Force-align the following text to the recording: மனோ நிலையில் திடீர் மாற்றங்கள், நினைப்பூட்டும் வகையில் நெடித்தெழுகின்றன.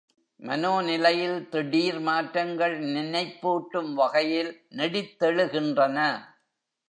மனோ 0.39 0.81
நிலையில் 0.81 1.49
திடீர் 1.49 1.99
மாற்றங்கள், 1.99 2.75
நினைப்பூட்டும் 2.87 3.91
வகையில் 3.93 4.51
நெடித்தெழுகின்றன. 4.77 5.97